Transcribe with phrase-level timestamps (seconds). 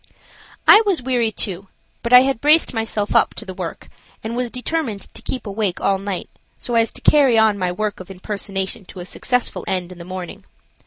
[0.67, 1.67] I was weary, too,
[2.01, 3.87] but I had braced myself up to the work,
[4.23, 6.27] and was determined to keep awake all night
[6.57, 10.03] so as to carry on my work of impersonation to a successful end in the
[10.03, 10.43] morning.